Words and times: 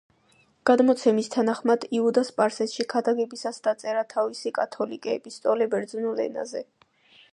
გადმოცემის 0.67 1.27
თანახმად, 1.35 1.85
იუდა 1.97 2.23
სპარსეთში 2.29 2.85
ქადაგებისას 2.93 3.61
დაწერა 3.69 4.05
თავისი 4.15 4.53
კათოლიკე 4.59 5.15
ეპისტოლე 5.21 5.69
ბერძნულ 5.75 6.25
ენაზე. 6.29 6.65